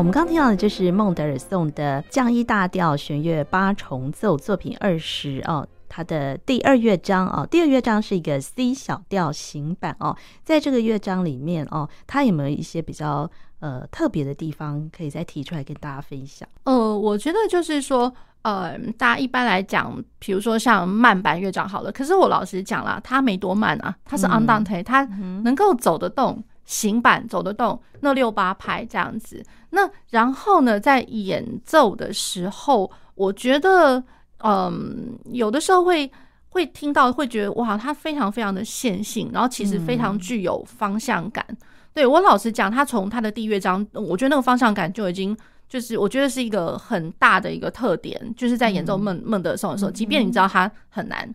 [0.00, 16.48] 我们刚听到的就是孟德尔颂的降 E 大调弦乐八重奏作品二十哦，它的第二乐章哦，第二乐章是一个 C 小调行版哦，在这个乐章里面哦，它有没有一些比较呃特别的地方可以再提出来跟大家分享？
[16.64, 25.04] 呃，我觉得就是说，呃，大家一般来讲，比如说像慢板乐章好了，可是我老实讲啦，它没多慢啊，它是 andante，它
[25.44, 26.42] 能够走得动。
[26.70, 29.42] 行板走得动，那六八拍这样子。
[29.70, 34.00] 那然后呢，在演奏的时候，我觉得，
[34.44, 36.08] 嗯，有的时候会
[36.50, 41.44] 会听到，会觉得哇，它非常非常的线性，然后其实非常具有方向感。
[41.48, 41.56] 嗯、
[41.92, 45.36] 对我老实讲，他从他的第一乐章，我觉得那个方向感就已经
[45.68, 51.28] 就是我觉得是一个很大的一个特点，就是在演奏孟孟德尔颂的时候，即便你知道他很难，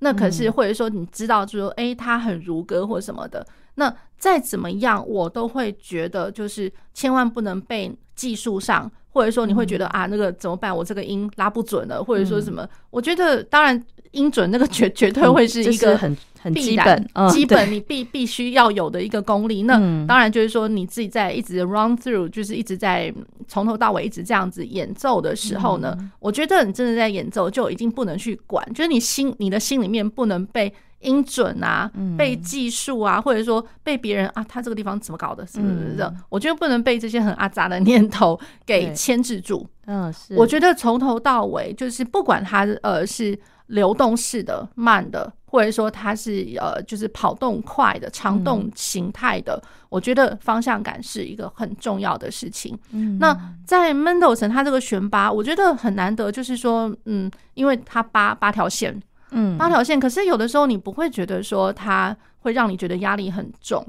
[0.00, 3.46] 那可是或者说你知道，就是说，哎，他很如歌或什么的。
[3.76, 10.76] 那再怎么样，我都会觉得就是千万不能被技术上，或者说你会觉得啊，那个怎么办？
[10.76, 12.68] 我这个音拉不准了，或者说什么？
[12.90, 19.62] 我觉得当然音准那个绝绝对会是一个很很基本基本你必必须要有的一个功力。
[19.62, 23.10] 那当然就是说你自己在一直 run through，就是一直在
[23.48, 30.70] 从头到尾一直这样子演奏的时候呢，我觉得你真的在演奏就已经不能去管，就是你心你的心里面不能被。
[31.00, 35.46] 音准啊，被技术啊，或者说被别人啊，他这个地方怎么搞的？
[35.46, 36.12] 是不是？
[36.28, 39.66] 我觉得不能被这些很阿杂的念头 给牵制住。
[39.86, 40.34] 嗯，是。
[40.36, 52.78] 我觉得从头到尾，就是不管他呃是流动式的、慢的，或者说它是呃就是跑动快的、长动形态的，我觉得方向感是一个很重要的事情。
[52.90, 59.00] 嗯，那在 Mendelssohn 他这个弦八，我觉得很难得，就是说，嗯，因为它八八条线。
[59.32, 63.84] 嗯，八条线，可是有的时候你不会觉得说它会让你觉得压力很重，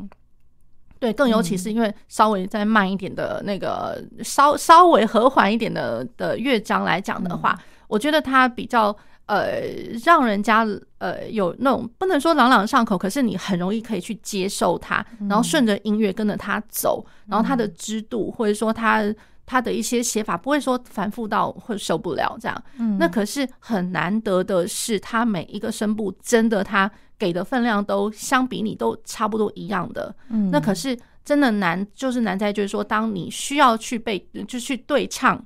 [0.99, 9.61] 对，更尤其是因为稍微再慢一点的那个稍稍微和缓一点的的乐章来讲的话，我觉得它比较呃
[10.03, 10.65] 让人家
[10.99, 19.03] 呃有那种不能说朗朗上口，可是你很容易可以去接受它，然后顺着音乐跟着它走，然后它的支度或者说它。
[19.51, 26.89] 他的一些写法不会说繁复到会受不了这样，嗯，那可是很难得的是，他每一个声部真的他
[27.19, 35.45] 给的分量都相比你都差不多一样的，嗯，那可是真的难，就是难在就是说，当你需要去被，就去对唱。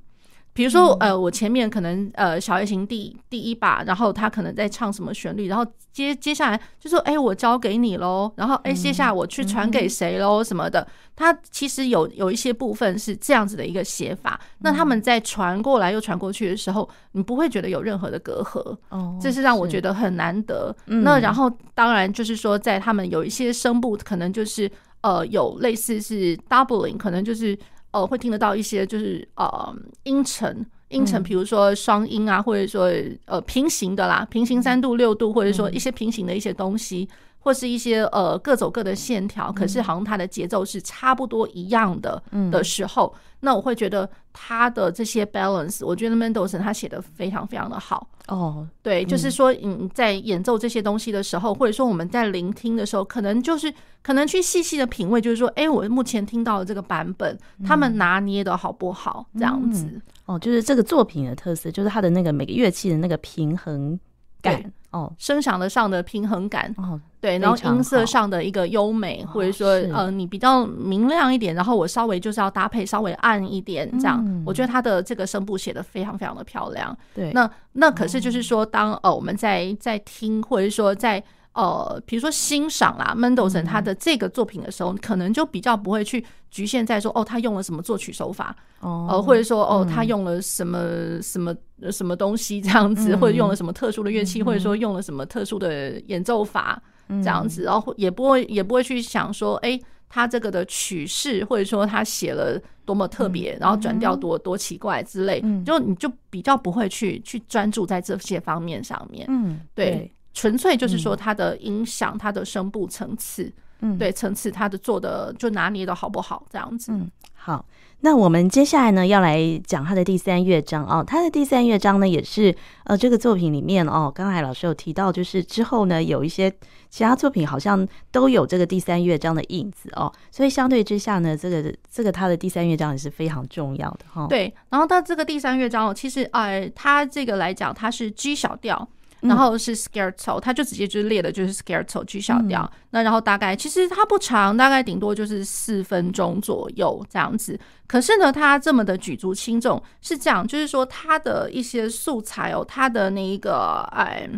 [0.55, 10.87] 比如说，呃，我前面可能呃小夜行第第一把，然后他可能在唱什么旋律，然后接接下来就说，哎，我交给你喽，然后哎，接下来我去传给谁喽什么的。
[11.13, 20.73] 他其实有有一些部分是这样子的一个写法，那他们在传过来又传过去的时候，你不会觉得有任何的隔阂，哦，这是让我觉得很难得。
[20.85, 24.71] 那然后当然就是说，在他们有一些声部可能就是
[25.01, 27.59] 呃有类似是 doubling，可能就是。
[27.95, 29.73] 呃，会听得到一些就是呃
[30.03, 30.53] 音程，
[30.89, 32.91] 音程，比如说双音啊，或者说
[33.23, 37.07] 呃平行的啦，平行三度六度，或者说一些平行的一些东西，
[37.45, 42.19] 或是一些呃各走各的线条，可是好像它的节奏是差不多一样的
[42.49, 48.07] 的时候，那我会觉得他的这些 balance，我觉得 Mendelssohn 他写的非常非常的好。
[48.29, 53.71] 哦，对，就是说你在演奏这些东西的时候，或者说我们在聆听的时候，可能就是
[54.01, 59.27] 可能去细细的品味，就是说，哎，我目前听到的这个版本，他们拿捏的好不好？
[59.35, 60.01] 这样子。
[60.25, 63.99] 哦，就是这个作品的特色，就是它的那个每个乐器的那个平衡
[64.45, 64.71] 感。
[64.91, 66.73] 哦，声响的上的平衡感。
[66.77, 76.97] 哦，对，然后音色上的一个优美，或者说，呃，你比较明亮一点，然后我稍微就是要搭配稍微暗一点，这样，我觉得他的这个声部写的非常非常的漂亮。
[77.13, 81.21] 对，那那可是就是说，当呃我们在在听，或者说在。
[81.55, 91.55] 呃，比如说欣赏啦，Mendelssohn 他的这个作品的时候，可能就比较不会去局限在说，哦，他用了什么作曲手法，哦，呃，或者说，哦，他用了什么什么
[91.89, 99.79] 什么东西这样子，或者用了什么特殊的乐器，或者说用了什么特殊的演奏法这样子，然后也不会也不会去想说，哎，
[100.09, 110.11] 他这个的曲式，或者说他写了多么特别，然后转调多多奇怪之类，就你就比较不会去去专注在这些方面上面，嗯，对。
[110.35, 116.91] 纯粹就是说，它的音响，它的声部层次，嗯，对层次，它的做的就拿捏的好不好，这样子。
[116.91, 117.65] 嗯，好，
[118.01, 121.01] 那我们接下来呢，要来讲它的第三乐章哦。
[121.07, 122.53] 它的第三乐章呢，也是
[122.83, 126.53] 呃，这个作品里面哦，刚才老师有提到，就是之后呢，有一些
[126.89, 130.11] 其他作品好像都有这个第三乐章的影子哦。
[130.31, 134.27] 所以相对之下呢，这个这个它的第三乐章也是非常重要的哈。
[134.27, 138.85] 对，然后它这个第三乐章哦，其实呃，它这个来讲，它是 G 小调。
[139.27, 142.63] 然后是 scherzo，它就直接就是列的就是 scherzo G 小调。
[142.63, 147.59] 嗯、那然后大概其实它不长，大概顶多就是四分钟左右这样子。
[147.87, 154.29] 可是呢，它这么的举足轻重是这样，就是说它的一些素材哦，它的那一个哎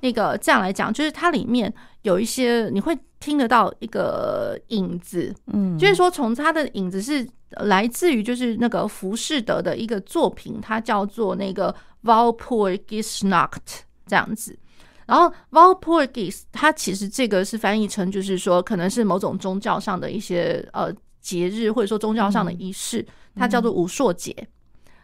[0.00, 1.72] 那个这样来讲，就是它里面
[2.02, 13.80] 有一些你会听得到一个影子，嗯，就是说从它的影子是来自于就是那个浮士德的一个作品，它叫做那个 Walpurgisnacht。
[14.06, 14.56] 这样子，
[15.06, 23.04] 然后 v a l p u r g i s 它其实这个是翻译成，就是说可能是某种宗教上的一些呃节日，或者说宗教上的仪式，
[23.34, 24.34] 它叫做武朔节。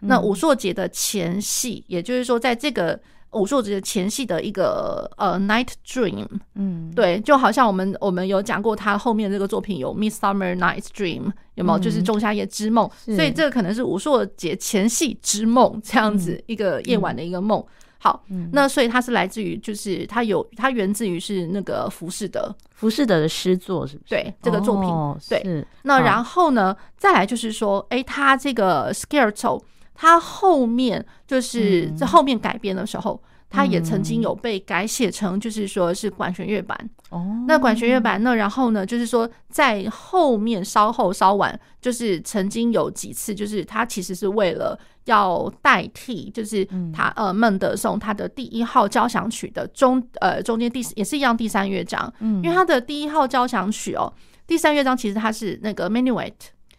[0.04, 3.00] 那武朔节的前戏，也就是说，在这个
[3.30, 6.26] 武朔节的前戏的一个呃 Night Dream，
[6.56, 11.78] 嗯，对，就好像我们我们有讲过，他后面这个作品有 Midsummer Night's Dream，有没有？
[11.78, 17.64] 就是仲夏夜之梦，所以这个可能是武朔节前戏之梦这样子一个夜晚的一个梦。
[18.02, 18.20] 好，
[18.50, 24.08] 那所以它是来自于，就是它有它源自于是那个浮士德，浮士德的诗作是不是？
[24.08, 25.64] 对，这个作品，哦、对。
[25.82, 29.62] 那然后呢，再来就是说，哎、欸，它这个 Scherzo，
[29.94, 33.22] 它后面就是在后面改编的时候。
[33.52, 36.76] 嗯他也曾经有被改写成，就是说是管弦乐版。
[37.10, 54.10] 哦，那管弦乐版，那然后呢，就是说在后面稍后稍晚，就是曾经有几次，就是他其实是为了要代替，就是他呃孟德松他的第一号交响曲的中呃中间第也是一样第三乐章，因为他的第一号交响曲哦，
[54.46, 55.90] 第三乐章其实它是那个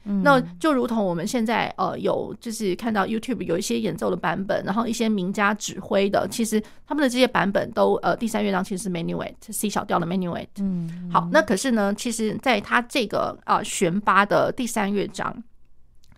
[0.03, 10.47] 那就如同我们现在呃有就是看到 YouTube 有一些演奏的版本，然后一些名家指挥的，其实他们的这些版本都呃第三乐章其实是 Menuet C 小调的 Menuet。
[10.59, 15.44] 嗯，好，那可是呢，其实在它这个啊弦八的第三乐章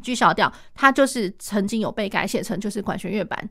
[0.02, 3.50] G 小调，它就是曾经有被改写成就是管弦乐版。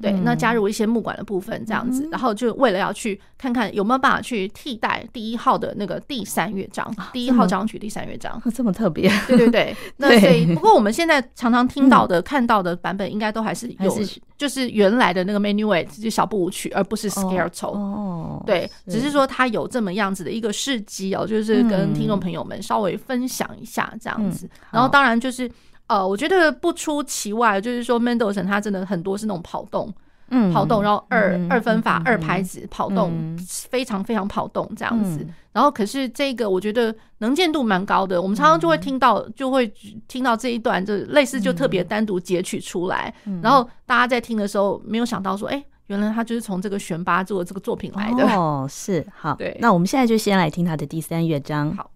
[0.00, 9.76] 对，那加入一些木管的部分，这样子，然后就为了要去看看有没有办法去替代第一号的那个第三乐章，第一号交响曲第三乐章， 这么特别，对对对。
[9.98, 13.94] 那所以，不过我们现在常常听到的、看到的版本，应该都还是有，
[14.38, 17.68] 就是原来的那个 Menuet 就小步舞曲，而不是 Scherzo。
[17.68, 24.48] 哦，对，只是说它有这么样子的一个事迹哦，就是跟听众朋友们稍微分享一下这样子。
[24.70, 25.50] 然后当然就是。
[25.90, 29.92] 呃，我觉得不出其外，就是说 Mendelssohn 他真的很多是那种跑动，
[30.28, 33.36] 嗯，跑动，然后二、嗯、二分法、嗯、二拍子跑动，嗯、
[33.68, 35.18] 非常非常跑动这样子。
[35.22, 39.66] 嗯、然后可是这个我觉得能见度蛮高的，我们常常就会听到，就会
[40.06, 48.24] 听到这一段，就类似就特别单独截取出来，嗯、然后大家在听的时候没有想到说，哎，原来他就是从这个弦八做这个作品来的。
[48.28, 49.56] 哦，是好， 对。
[49.60, 51.74] 那我们现在就先来听他的第三乐章。
[51.74, 51.90] 好。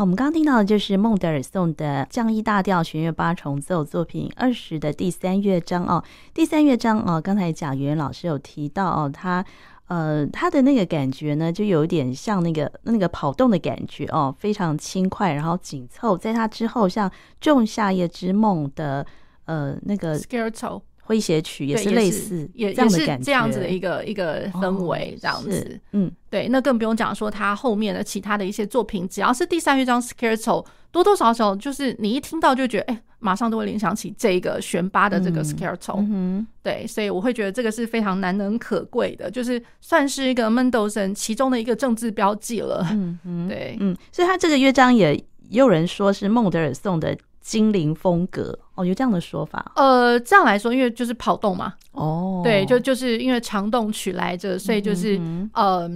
[0.00, 6.02] 我们刚刚听到的就是孟德尔颂的降 E 大调弦乐八重奏作品二十的第三乐章哦。
[6.32, 9.44] 第三乐章哦，刚才贾元老师有提到哦，他
[9.88, 16.16] 呃他的那个感觉呢，就有点像那个那个跑动的感觉哦，非常轻快，然后紧凑。
[16.16, 19.04] 在他之后，像《仲夏夜之梦》的
[19.46, 45.14] 呃那个 Scherzo 诙谐曲也是类似也这样的感觉，这样子的一个一个氛围，这样子，嗯，对，那更不用讲说他后面的其他的一些作品，只要是第三乐章 Scherzo，多多少少就是你一听到就觉得，哎，马上都会联想起这个弦八的这个 Scherzo，嗯哼，对，所以我会觉得这个是非常难能可贵的，就是算是一个 Mendelssohn 其中的一个政治标记了，嗯嗯，对，嗯，所以他这个乐章也
[45.48, 47.16] 也有人说是孟德尔颂的。
[47.48, 49.72] 精灵风格哦，有这样的说法。
[49.74, 51.72] 呃，这样来说，因为就是跑动嘛。
[51.92, 55.90] 哦，对，就就是因为长动取来着，所以就是嗯、呃，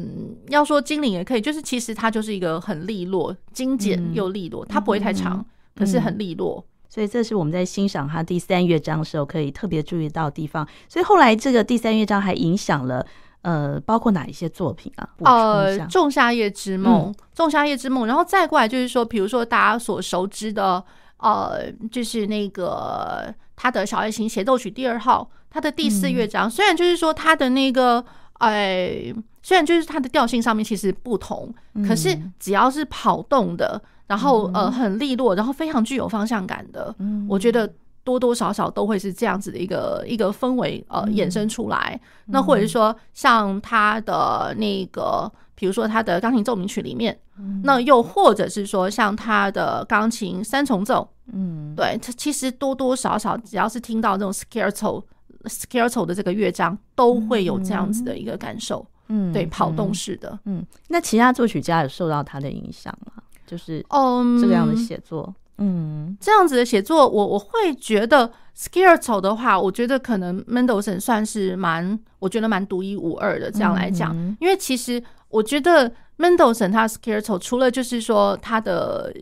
[0.48, 5.44] 要说精灵也可以，就是其实它就是一个很利落、精简又利落，嗯、它不会太长，嗯、
[5.76, 6.64] 可是很利落。
[6.88, 10.66] 所以这是我们在欣赏它第三乐章的时候可以特别注意到的地方。
[10.88, 13.06] 所以后来这个第三乐章还影响了
[13.42, 15.06] 呃，包括哪一些作品啊？
[15.18, 20.82] 呃，《仲夏夜之梦》嗯，《仲夏夜之梦》，然后再过来就是说，比如说大家所熟知的。
[21.22, 37.72] 呃，就是那个他的小提琴协奏曲第二号，他的第四乐章，嗯、虽然就是说他的那个，哎，虽然就是他的调性上面其实不同，嗯、可是只要是跑动的，然后呃很利落，然后非常具有方向感的，嗯、我觉得
[38.04, 42.00] 多多少少都会是这样子的一个一个氛围呃衍生出来。
[42.26, 45.30] 嗯、那或者是说像他的那个。
[45.54, 55.00] 比如说他的钢琴奏鸣曲里面，嗯、那又或者是说像他的钢琴三重奏，嗯，对，它其实多多少少只要是听到这种 scherzo
[55.44, 63.22] scherzo 的这个乐章，都会有这样子的一个感受，嗯，对，跑动式的，嗯，那其他作曲家有受到他的影响吗？
[63.46, 73.50] 就是嗯，这个样的写作，嗯，嗯，这样子的写作，我我会觉得 scherzo 的话，我觉得可能 Mendelssohn 算是蛮，我觉得蛮独一无二的。
[73.50, 75.02] 这样来讲，因为其实。
[75.32, 75.90] 我觉得
[76.22, 79.12] Mendelssohn 他 Scherzo 除了就是说他的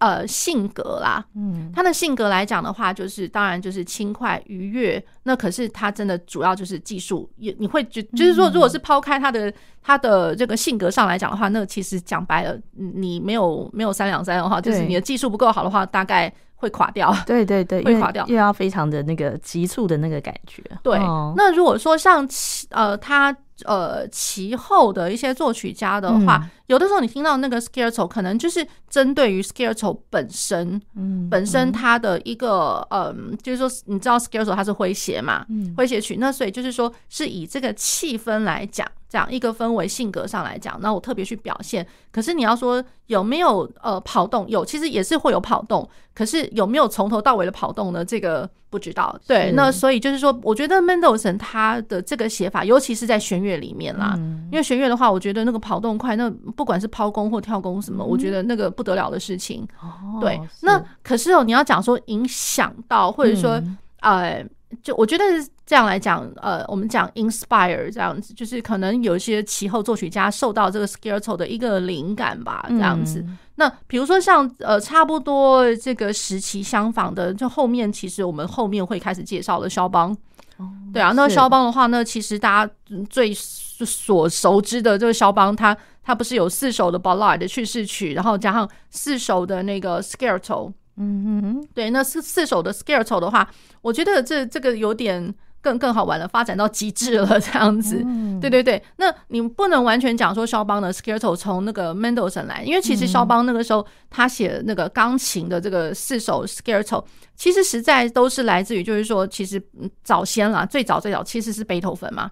[0.00, 5.00] 呃性格啦，嗯，他的性格来讲的话，就是当然就是轻快愉悦。
[5.22, 17.12] 那可是他真的主要就是技术，也你会觉就是说，如果是抛开他的他的这个性格上来讲的话，那其实讲白了，你没有没有三两三的话，就是你的技术不够好的话，大概会垮掉。
[17.26, 20.62] 对对对，会垮掉，又要非常的那个急促的那个感觉。
[20.84, 20.96] 对，
[21.36, 23.36] 那如果说像其呃他。
[23.66, 41.84] 呃，其后的一些作曲家的话，嗯、有的时候你听到那个 scarecrow，可能就是针对于 scarecrow 本身，嗯，本身它的一个，嗯、呃，就是说，你知道 scarecrow 它是诙谐嘛，嗯，诙谐曲，那所以就是说是以这个气氛来讲，这样一个氛围性格上来讲，那我特别去表现。
[42.12, 44.48] 可是你要说有没有呃跑动？
[44.48, 45.86] 有，其实也是会有跑动。
[46.14, 48.04] 可是有没有从头到尾的跑动呢？
[48.04, 49.18] 这个不知道。
[49.26, 59.66] 对，那所以就是说，我觉得 Mendelssohn 他的这个写法，尤其是在弦乐里面啦，嗯、因为弦乐的话，我觉得那个跑动快，那不管是抛弓或跳弓什么，嗯、我觉得那个不得了的事情。
[59.80, 64.46] 哦、对，那可是哦，你要讲说影响到，或者说、嗯、呃。
[64.82, 65.24] 就我觉得
[65.66, 73.18] 这样来讲，呃，我们讲 inspire 这样子，就是可能有一些其后作曲家受到这个 Scherzo 的一个灵感吧，这样子。
[73.26, 80.16] 嗯、那比如说像呃，差不多这个时期相仿的，就后面其实我们后面会开始介绍的肖邦。
[80.58, 82.72] 哦、对啊，那肖邦的话呢，其实大家
[83.08, 90.72] 最所熟知的就是肖邦，他他不是有四首的 Ballade 的叙事曲，然后加上四首的那个 Scherzo。
[91.02, 93.48] 嗯哼，对，那四四首的 scarecrow 的话，
[93.80, 98.04] 我觉得这这个有点更更好玩了，发展到极致了这样子。
[98.38, 107.02] 对对对，那你不能完全讲说肖邦的 Scherzo 从那个 Mendelssohn 来，因为其实肖邦那个时候他写那个钢琴的这个四首 Scherzo，
[107.34, 109.62] 其实实在都是来自于就是说，其实
[110.04, 112.30] 早先啦，最早最早其实是贝多芬嘛。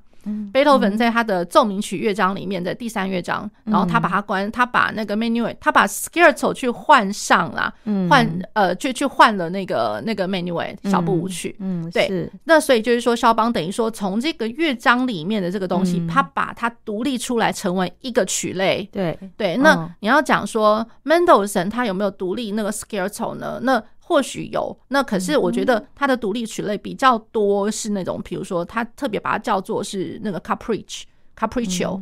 [0.52, 7.72] 贝多芬在他的奏鸣曲乐章里面的第三乐章，然后他把它关，他把那个 Menuet，他把 Scherzo 去换上了，
[8.08, 19.18] 换呃，去去换了那个那个 Menuet 小步舞曲，嗯，对，那所以就是说，肖邦等于说从这个乐章里面的这个东西，他把它独立出来成为一个曲类，对。
[19.36, 19.56] 对。
[19.56, 23.58] 那你要讲说 Mendelssohn 他有没有独立那个 Scherzo 呢？
[23.62, 31.03] 那或许有，那可是我觉得它的独立曲类比较多是那种，比如说他特别把它叫做是那个 capriccio
[31.37, 32.01] capriccio，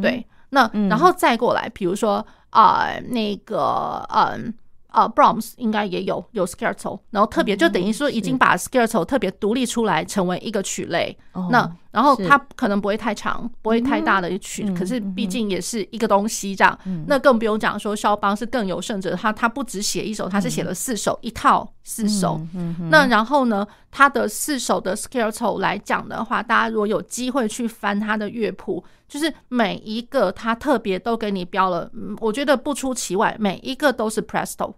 [0.00, 4.54] 对，那然后再过来，比如说啊、呃、那个嗯。
[4.94, 11.16] 呃，Brahms 应该也有有 Scherzo，然后特别就等于说已经把 Scherzo 特别独立出来成为一个曲类。
[11.48, 16.76] 那然后它可能不会太长，不会太大的一曲，可是毕竟也是一个东西这样。
[17.06, 22.40] 那更不用讲说肖邦是更有甚者，他他不只写一首，他是写了四首，一套四首。
[22.90, 34.72] 那然后呢，他的四首的 Scherzo 来讲的话，大家如果有机会去翻他的乐谱，就是每一个他特别都给你标了，我觉得不出其外，每一个都是 Presto。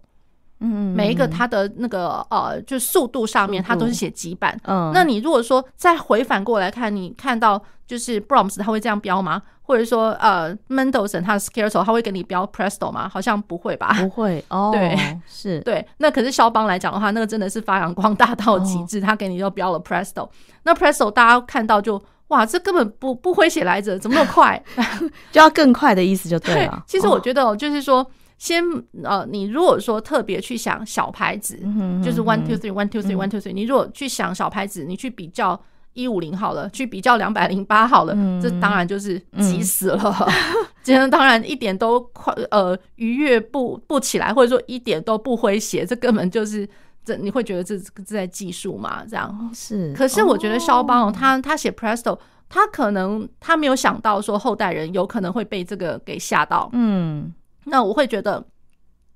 [0.59, 4.57] 嗯，每一个它的那个呃，就速度上面，它都是写几版。
[4.63, 9.41] 嗯，那你如果说再回反过来看，你看到就是 Brahms 他会这样标吗？
[9.67, 13.09] 或者说呃，Mendelssohn 他的 Scherzo 他会给你标 Presto 吗？
[13.09, 13.93] 好像不会吧？
[13.99, 14.69] 不会 哦。
[14.71, 15.85] 对，是对。
[15.97, 20.29] 那可是肖邦来讲的话，那个真的是发扬光大到极致，他给你就标了 Presto。
[20.63, 24.61] 那 Presto 大家看到就哇，这根本不不诙谐来着，怎么那么快？
[25.33, 26.83] 就要更快的意思就对了。
[26.87, 28.05] 其实我觉得就是说。
[28.37, 28.63] 先
[29.03, 31.57] 呃，你如果说特别去想小牌子，
[32.03, 35.59] 就是 one two three one two three one two three，你如果去想小牌子，你去比较
[35.93, 40.27] 一五零好了，去比较两百零八好了，这当然就是急死了。
[40.83, 46.67] 这当然一点都快呃愉悦不不起来，或者说一点都不诙谐，这根本就是
[47.05, 49.03] 这你会觉得这这在计数嘛？
[49.09, 49.93] 这样是。
[49.93, 52.19] 可是我觉得肖邦他他写 Presto，
[52.49, 56.69] 他可能他没有想到说后代人有可能会被这个给吓到。
[56.73, 57.33] 嗯。
[57.65, 58.43] 那我会觉得，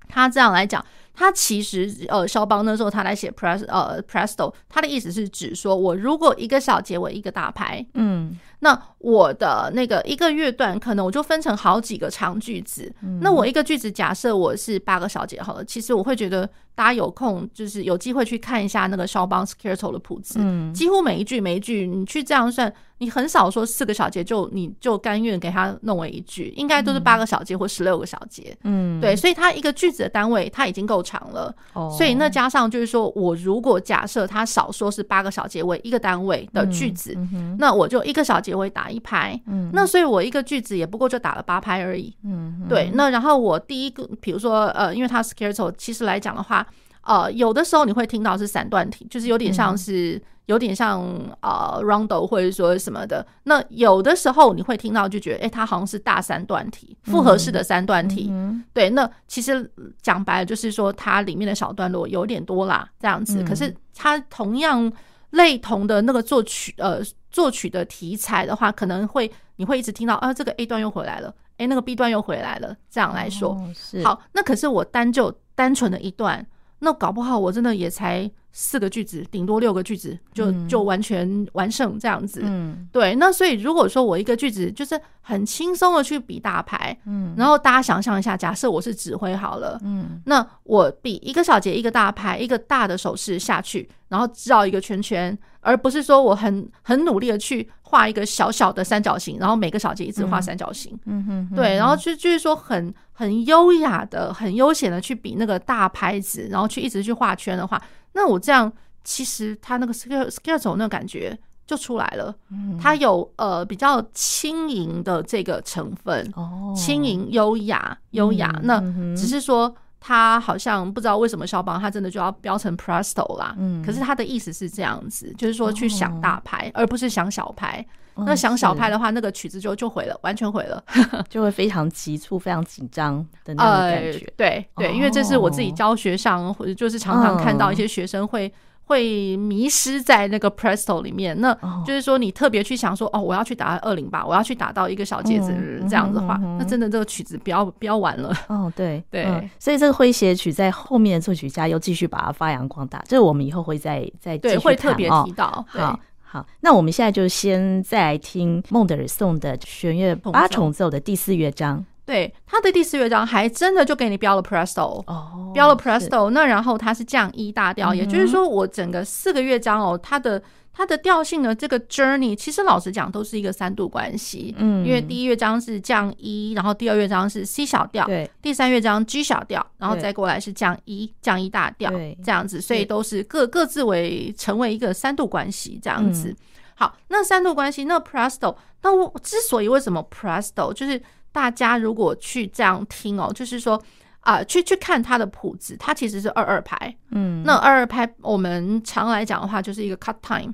[0.08, 0.84] 他这样来讲，
[1.14, 16.50] 他其实呃，肖邦那时候他来写 pres 呃 presto，他的意思是指说我如果一个小节为一个大拍，嗯，那我的那个一个乐段可能我就分成好几个长句子，嗯，那我一个句子假设我是八个小节好了，其实我会觉得。
[16.76, 37.18] 大家有空就是有机会去看一下那个肖邦 Scherzo 的谱子，嗯，几乎每一句每一句，你去这样算，你很少说四个小节就你就甘愿给他弄为一句，应该都是八个小节或十六个小节，嗯，对，所以它一个句子的单位它已经够长了，哦，所以那加上就是说我如果假设它少说是八个小节为一个单位的句子，
[37.58, 46.68] 那我就一个小节会打一拍，嗯，那所以我一个句子也不过就打了八拍而已，嗯，对，那然后我第一个比如说呃，因为它 Scherzo 其实来讲的话。
[47.10, 51.02] 呃，有的时候你会听到是三段体，就是有点像是有点像
[51.42, 53.26] 呃 rondo 或者说什么的。
[53.46, 58.28] 那有的时候你会听到就觉得，哎、欸，它好像是大三段体，复合式的三段体。
[58.30, 59.68] 嗯、对，那其实
[60.04, 63.44] 讲白了就是说它里面的小段落有点多啦，这样子。
[63.44, 64.94] 可是它同样
[65.32, 67.00] 类同的那个作曲呃
[67.32, 73.54] 作曲的题材的话，可能会你会一直听到啊，这个 A 段又回来了，哎、欸，那个 B 段又回来了，这样来说。
[73.54, 74.04] 哦、是。
[74.04, 76.46] 好，那可是我单就单纯的一段。
[76.80, 82.42] 那搞不好我真的也才四个句子，顶多六个句子就就完全完胜这样子。
[82.44, 83.14] 嗯，对。
[83.16, 100.98] 那所以如果说我一个句子就是很轻松的去比大牌，嗯，然后大家想象一下，假设我是指挥好了，嗯，那我比一个小节一个大牌，一个大的手势下去，然后绕一个圈圈，而不是说我很很努力的去画一个小小的三角形，然后每个小节一直画三角形。
[101.06, 107.82] 嗯哼，对，然后就就是说很很优雅的、很悠闲的去比那个大拍子，然后去一直去画圈的话，
[108.14, 108.72] 那我这样
[109.04, 112.34] 其实他那个 scale scale 走那个感觉就出来了。
[112.80, 118.60] 它有呃比较轻盈的这个成分，哦，轻盈优雅优雅。
[118.64, 118.80] 那
[119.16, 119.76] 只是说。
[120.00, 127.86] 他好像不知道为什么肖邦他真的就要标成 Presto 啦，嗯，可是他的意思是这样子，就是说去想大拍，哦、而不是想小拍。
[128.16, 130.84] 哦、那想小拍的话，那个曲子就就毁了，完全毁了，
[131.30, 134.20] 就会非常急促、非常紧张的那种感觉。
[134.20, 138.52] 呃、对对，因为这是我自己教学上，或者就是常常看到一些学生会。
[138.90, 141.54] 会迷失在那个 Presto 里面，那
[141.86, 145.54] 就是说你特别去想说哦，我要去打二零八，我要去打到一个小节子
[145.88, 148.36] 这样子的话，那真的这个曲子不要不要玩了。
[148.48, 155.46] 哦，对 对、嗯，所以这个诙谐曲在后面的作曲家又继续把它发扬光大，这个我们以后会再再对，会特别提到。
[155.46, 161.86] 哦、好好，那我们现在就先再来听孟德尔颂的弦乐八重奏的第四乐章。
[162.10, 166.32] 对，他的第四乐章还真的就给你标了 Presto，哦，标了 Presto。
[166.32, 170.42] 那然后它是降一大调，嗯、也就是说我整个四个乐章哦，它的
[170.74, 186.30] 它的调性呢，这个 Journey 其实老实讲都是一个三度关系，嗯，因为第一乐章是降一然后第二乐章是 C 小调，对，第三乐章 G 小调，然后再过来是降一降一大调，对，这样子，所以都是各各自为成为一个三度关系这样子。
[186.30, 186.38] 嗯、
[186.74, 191.00] 好，那三度关系，那 Presto，那我之所以为什么 Presto 就是。
[191.32, 193.76] 大家如果去这样听哦，就是说
[194.22, 200.52] 啊、呃，去去看它的谱子，它其实是二二拍，嗯，那二二拍我们常来讲的话就是一个 cut time，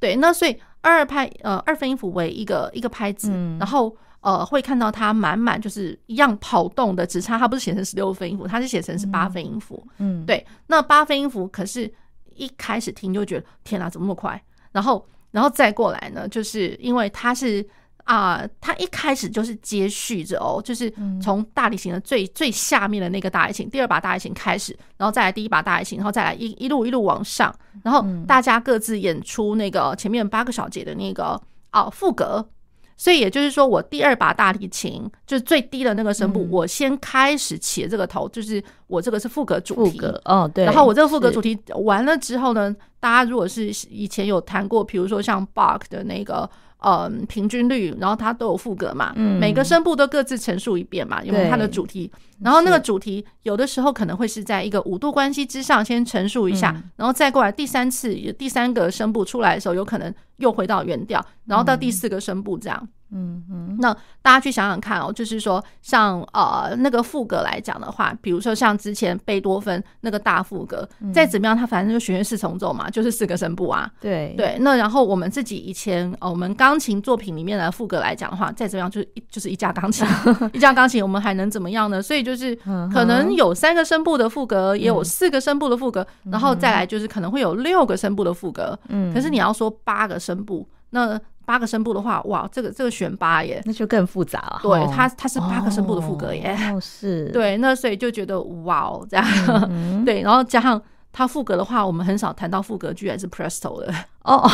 [0.00, 11.92] 对，那所以二二拍呃二分音符为一个一个拍子，嗯、然后呃会看到它满满就是一样跑动的，只差它不是写成十六分音符，它是写成是八分音符，嗯，对，那八分音符可是
[12.34, 14.42] 一开始听就觉得天哪，怎么那么快？
[14.72, 17.64] 然后然后再过来呢，就是因为它是。
[18.04, 31.40] 啊、呃，它一开始就是接续着哦，就是从大提琴的最最下面的那个大提琴，第二把大提琴开始，然后再来第一把大提琴，然后再来一一路一路往上，然后大家各自演出那个前面八个小节的那个
[31.72, 32.46] 哦副歌，
[32.94, 46.50] 所以也就是说，我第二把大提琴就是最低的那个声部，嗯、我先开始起的这个头，就是我这个是副歌主题，哦对，然后我这个副歌主题完了之后呢，大家如果是以前有弹过，比如说像 Bach 的那个。
[46.84, 52.12] 嗯，平均率，然后它都有副歌嘛，嗯、每个声部都各自陈述一遍嘛，有没有它的主题？
[52.42, 62.78] 然后那个主题有的时候可能会是在一个五度关系之上先陈述一下，嗯、然后再过来第三次第三个声部出来的时候，有可能又回到原调，然后到第四个声部这样。
[62.82, 73.90] 嗯嗯嗯，那大家去想想看哦，就是说像呃那个副歌来讲的话，比如说像之前贝多芬那个大副歌，嗯、再怎么样，它反正就弦乐四重奏嘛，就是四个声部啊。
[74.00, 80.06] 对对，那然后我们自己以前呃我们钢琴作品里面的副歌来讲的话，再怎么样就是一就是一架钢琴，
[80.52, 82.02] 一架钢琴，我们还能怎么样呢？
[82.02, 82.54] 所以就是
[82.92, 88.78] 可能有三个声部的副歌，也有四个声部的副歌，嗯、然后再来就是可能会有六个声部的副歌。
[88.88, 91.20] 嗯，可是你要说八个声部，那。
[91.44, 94.60] 八个声部的话，哇，这个这个选八耶，那就更复杂了。
[94.62, 96.56] 对，它它是八个声部的副歌耶。
[96.72, 97.28] 哦，是。
[97.30, 99.26] 对，那所以就觉得哇哦，这样。
[99.70, 100.80] 嗯、对，然后加上
[101.12, 103.94] 它副歌的话，我们很少谈到副歌居然是 Presto 的。
[104.22, 104.50] 哦，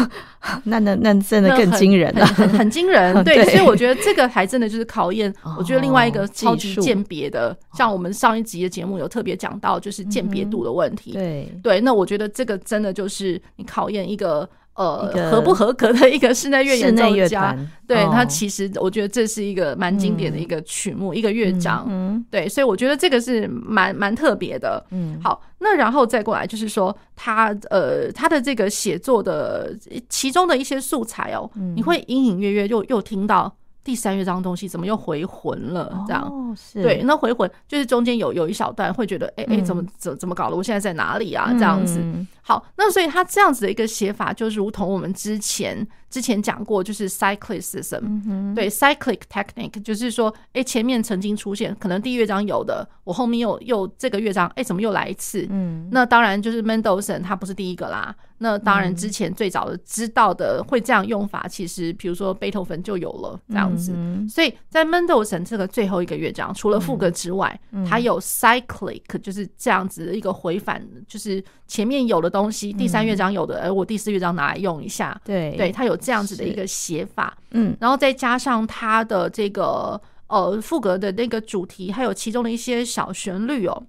[0.64, 3.14] 那那那真的更惊人了，很很惊人。
[3.24, 5.32] 对，对所以我觉得这个还真的就是考验。
[5.58, 11.12] 我觉得另外一个超级鉴别的，哦、像我们上一集的节目有特别讲到，就是鉴别度的问题。
[11.12, 14.48] 嗯、对对，那我觉得这个真的就是你考验一个。
[14.76, 24.84] 呃，合不合格的一个室内乐演奏家，对，他其实我觉得这是一个蛮经典的一个曲目，一个乐章，对，所以我觉得这个是蛮蛮特别的。
[24.90, 29.74] 嗯，好，那然后再过来就是说他呃他的这个写作的
[30.08, 33.54] 其中的一些素材哦，你会隐隐约约又又听到。
[33.86, 36.04] 第三乐章的东西怎么又回魂了？
[36.08, 40.56] 这样，哦、是对，那回魂就是中间有有一小段会觉得，哎、欸、哎、欸，怎么怎怎么搞的？
[40.56, 41.52] 我现在在哪里啊？
[41.52, 42.00] 这样子。
[42.02, 45.86] 嗯、好，那所以他这样子的一个写法，就如同我们之前。
[46.16, 55.46] 之前讲过，就是 cyclicism，、嗯、对 cyclic technique，就是说，哎，前面曾经出现，可能第一乐章有的，我后面又又这个乐章，哎，怎么又来一次？
[55.50, 58.16] 嗯，那当然就是 Mendelssohn 他不是第一个啦。
[58.38, 63.92] 那当然之前最早的知道的会这样用法，其实比如说贝多芬就有了这样子。
[63.94, 75.18] 嗯、所以在 Mendelssohn 这个最后一个乐章，除了副歌之外，它、嗯、有 cyclic，就是这样子的一个回返，就是前面有的东西，第三乐章有的，而我第四乐章拿来用一下。
[75.22, 75.96] 对，对，它有。
[76.06, 83.82] 这样子的一个写法，嗯，然后再加上它的这个呃副歌的那个主题，还有其中的一些小旋律哦，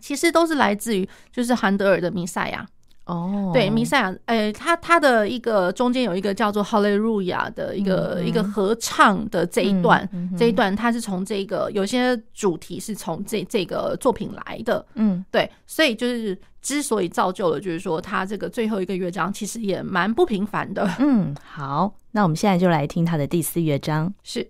[0.00, 2.66] 其实都是来自于就是韩德尔的《弥赛亚》
[3.06, 24.48] 哦，对，弥赛亚，诶，他他的一个中间有一个叫做《哈利路亚》的一个、嗯、一个合唱的这一段，嗯、这一段它是从这个有些主题是从这这个作品来的，嗯，对，所以就是之所以造就了，就是说他这个最后一个乐章其实也蛮不平凡的，嗯，好，那我们现在就来听他的第四乐章，是。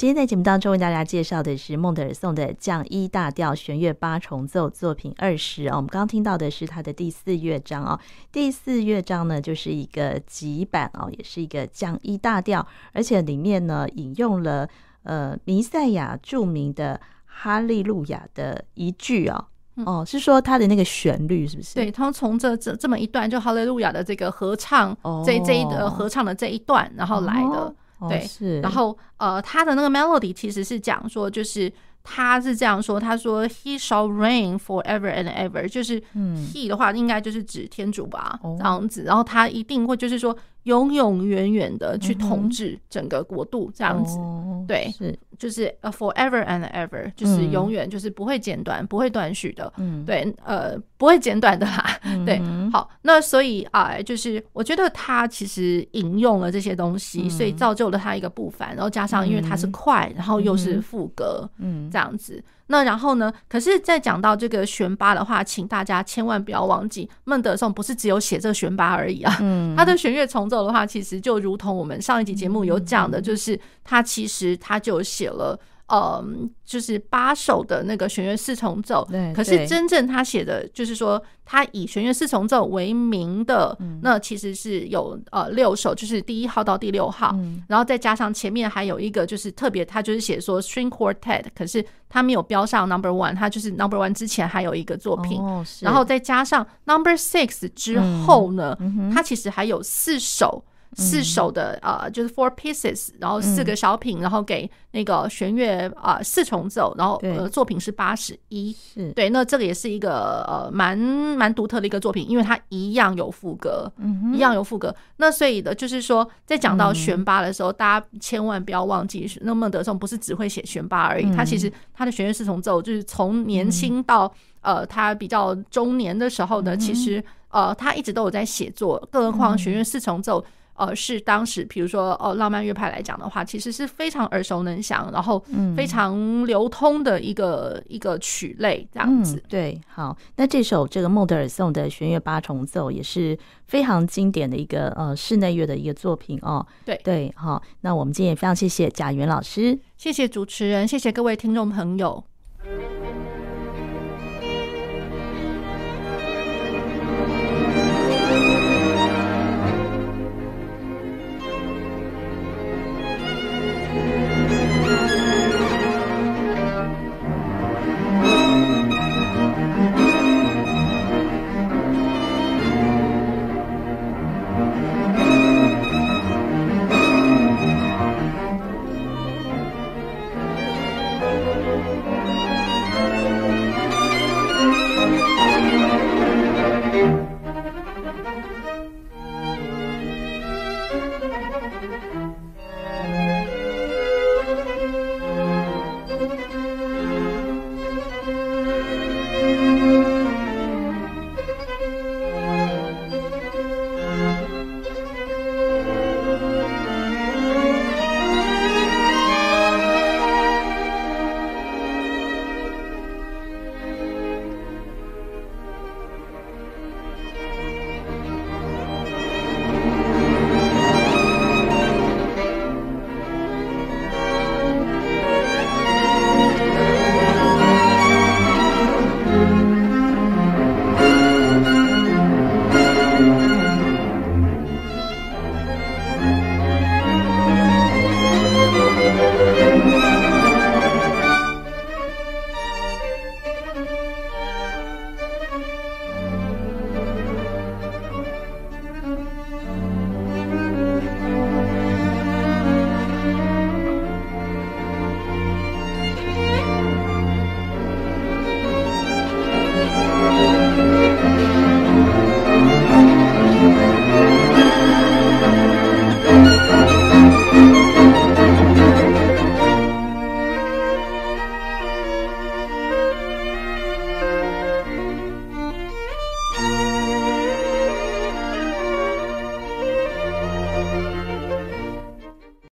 [0.00, 5.76] 今天在节目当中为大家介绍的是孟德尔颂的降一大调弦乐八重奏作品二十啊。
[5.76, 8.00] 我们刚刚听到的是他的第四乐章啊，
[8.32, 14.66] 第四乐章呢就是一个急板哦，也是一个降一大调，而且里面呢引用了
[15.02, 19.44] 呃弥赛亚著名的哈利路亚的一句哦。
[19.84, 21.74] 哦，是说他的那个旋律是不是？
[21.74, 27.48] 对，他从这这这么一段就哈利路亚的这个合唱，哦、这这一的合唱的这一段，然后来的。
[27.50, 27.74] 哦
[28.08, 40.36] 对，哦、是，然后呃，他的那个 melody 其实是讲说，就是他是这样说，他说 He shall reign forever and ever，就是 He 的话应该就是指天主吧，嗯、这样子，然后他一定会就是说。
[40.64, 45.18] 永永远远的去统治整个国度，这样子，嗯、对，是。
[45.38, 52.38] 就是呃 forever and ever，就是永远就是不会间断、嗯、不会断续的，嗯，对，呃，不会间断的啦，嗯、对，
[52.70, 62.44] 好，那所以啊、呃，就是我觉得他其实引用了这些东西，嗯、所以造就了他一个不凡，然后加上因为他是快，嗯、然后又是副歌，嗯，这样子。
[62.70, 63.32] 那然后呢？
[63.48, 69.36] 可是，在讲到这个弦八的话，请大家千万不要忘记，孟德尔颂不是只有写这个弦八而已啊。
[69.40, 75.58] 嗯， 他的弦乐重奏的话，其实就如同我们上一集节目有讲的，就是他其实他就写了。
[75.92, 79.32] 嗯，就是八首的那个弦乐四重奏，对。
[79.32, 98.78] 可是真正他写的，就是说他以弦乐四重奏为名的，嗯、那其实是有呃六首，就是第一号到第六号，嗯、然后再加上前面还有一个，就是特别他就是写说 string quartet，可是他没有标上 number one，他就是 number one 之前还有一个作品，哦、然后再加上 number six 之后呢，
[99.12, 100.64] 他其实还有四首。
[100.96, 109.12] 四首的呃，就是 four pieces，然后四个小品，嗯、然后给那个弦乐啊、呃、四重奏，然后呃作品是八十一，是。
[109.12, 114.94] 对，那这个也是一个呃蛮蛮独特的一个作品，因为它一样有副歌，嗯、一样有副歌。
[115.18, 124.26] 那所以的就是说，在讲到弦八的时候，嗯、大家千万不要忘记，那孟德尔颂不是只会写弦八而已，他、嗯、其实他的弦乐四重奏就是从年轻到、
[124.62, 130.44] 嗯、呃他比较中年的时候呢，其实呃他一直都有在写作，更何况弦乐四重奏。
[130.80, 135.38] 呃，是当时，比如说，哦，浪漫乐派来讲的话，其实是非常耳熟能详，然后
[135.76, 139.42] 非常流通的一个、嗯、一个曲类这样子、嗯。
[139.46, 146.66] 对，好，那这首这个孟德尔颂的弦乐八重奏也是非常经典的一个呃室内乐的一个作品哦。
[146.86, 152.24] 对对，好，那我们今天也非常谢谢贾元老师，谢谢主持人，谢谢各位听众朋友。